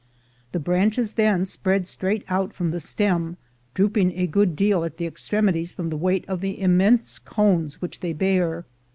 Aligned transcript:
The 0.51 0.59
branches 0.59 1.13
then 1.13 1.45
spread 1.45 1.85
straight 1.85 2.25
out 2.27 2.53
from 2.55 2.71
the 2.71 2.79
stem, 2.79 3.37
drooping 3.75 4.13
a 4.17 4.25
good 4.25 4.55
deal 4.55 4.83
at 4.83 4.97
the 4.97 5.05
extremities 5.05 5.71
from 5.73 5.91
the 5.91 5.95
weight 5.95 6.25
of 6.27 6.41
the 6.41 6.59
immense 6.59 7.19
cones 7.19 7.83
which 7.83 7.99
they 7.99 8.11
bear. 8.13 8.65